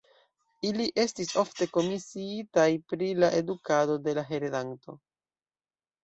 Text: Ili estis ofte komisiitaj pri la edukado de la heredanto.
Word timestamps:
Ili 0.67 0.85
estis 1.01 1.33
ofte 1.41 1.65
komisiitaj 1.75 2.65
pri 2.93 3.09
la 3.23 3.29
edukado 3.41 3.99
de 4.07 4.15
la 4.19 4.23
heredanto. 4.31 4.97